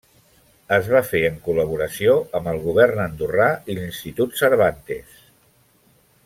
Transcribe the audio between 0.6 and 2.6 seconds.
Es va fer en col·laboració amb el